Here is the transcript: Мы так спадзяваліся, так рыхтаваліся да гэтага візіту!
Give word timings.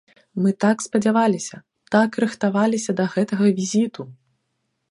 Мы 0.43 0.53
так 0.63 0.77
спадзяваліся, 0.85 1.57
так 1.95 2.17
рыхтаваліся 2.25 2.91
да 3.01 3.05
гэтага 3.17 3.45
візіту! 3.61 4.01